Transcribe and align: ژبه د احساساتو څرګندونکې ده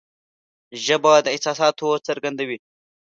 ژبه 0.85 1.11
د 1.25 1.27
احساساتو 1.35 1.87
څرګندونکې 2.07 2.61
ده 2.63 2.65